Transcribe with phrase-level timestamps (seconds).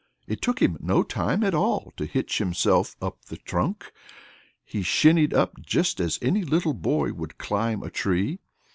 [0.25, 3.91] It took him no time at all to hitch himself up the trunk.
[4.65, 8.39] He shinned up just as any little boy would climb a tree.